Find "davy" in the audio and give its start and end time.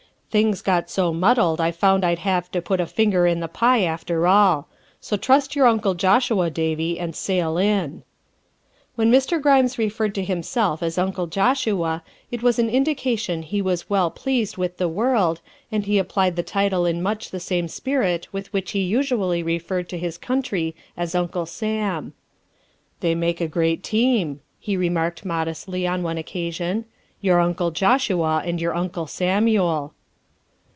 6.49-6.97